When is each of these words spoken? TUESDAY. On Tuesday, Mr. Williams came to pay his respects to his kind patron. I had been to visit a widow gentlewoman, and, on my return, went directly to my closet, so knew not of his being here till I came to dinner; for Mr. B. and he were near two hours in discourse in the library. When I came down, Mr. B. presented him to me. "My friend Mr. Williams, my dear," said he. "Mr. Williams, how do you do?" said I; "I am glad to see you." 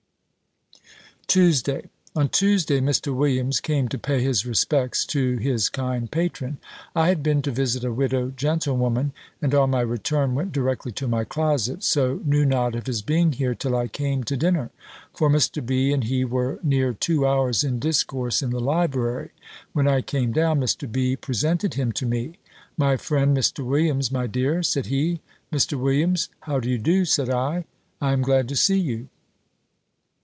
TUESDAY. 1.27 1.87
On 2.13 2.27
Tuesday, 2.27 2.81
Mr. 2.81 3.15
Williams 3.15 3.61
came 3.61 3.87
to 3.87 3.97
pay 3.97 4.21
his 4.21 4.45
respects 4.45 5.05
to 5.05 5.37
his 5.37 5.69
kind 5.69 6.11
patron. 6.11 6.57
I 6.93 7.07
had 7.07 7.23
been 7.23 7.41
to 7.43 7.51
visit 7.51 7.85
a 7.85 7.93
widow 7.93 8.31
gentlewoman, 8.31 9.13
and, 9.41 9.55
on 9.55 9.69
my 9.69 9.79
return, 9.79 10.35
went 10.35 10.51
directly 10.51 10.91
to 10.91 11.07
my 11.07 11.23
closet, 11.23 11.83
so 11.85 12.19
knew 12.25 12.43
not 12.43 12.75
of 12.75 12.85
his 12.87 13.01
being 13.01 13.31
here 13.31 13.55
till 13.55 13.77
I 13.77 13.87
came 13.87 14.25
to 14.25 14.35
dinner; 14.35 14.71
for 15.15 15.29
Mr. 15.29 15.65
B. 15.65 15.93
and 15.93 16.03
he 16.03 16.25
were 16.25 16.59
near 16.63 16.93
two 16.93 17.25
hours 17.25 17.63
in 17.63 17.79
discourse 17.79 18.41
in 18.41 18.49
the 18.49 18.59
library. 18.59 19.29
When 19.71 19.87
I 19.87 20.01
came 20.01 20.33
down, 20.33 20.59
Mr. 20.59 20.91
B. 20.91 21.15
presented 21.15 21.75
him 21.75 21.93
to 21.93 22.05
me. 22.05 22.39
"My 22.75 22.97
friend 22.97 23.37
Mr. 23.37 23.63
Williams, 23.65 24.11
my 24.11 24.27
dear," 24.27 24.63
said 24.63 24.87
he. 24.87 25.21
"Mr. 25.49 25.79
Williams, 25.79 26.27
how 26.41 26.59
do 26.59 26.69
you 26.69 26.77
do?" 26.77 27.05
said 27.05 27.29
I; 27.29 27.63
"I 28.01 28.11
am 28.11 28.21
glad 28.21 28.49
to 28.49 28.55
see 28.57 28.79
you." 28.81 29.07